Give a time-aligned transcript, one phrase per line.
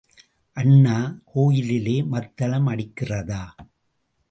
[0.57, 0.95] அண்ணா,
[1.25, 3.43] கோயிலிலே மத்தளம் அடிக்கிறதா?